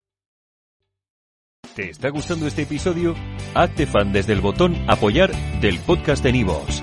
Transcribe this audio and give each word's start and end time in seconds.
¿Te 1.74 1.88
está 1.88 2.10
gustando 2.10 2.46
este 2.46 2.62
episodio? 2.62 3.14
Hazte 3.54 3.86
fan 3.86 4.12
desde 4.12 4.34
el 4.34 4.42
botón 4.42 4.76
apoyar 4.88 5.32
del 5.60 5.78
podcast 5.78 6.22
de 6.22 6.32
Nivos. 6.32 6.82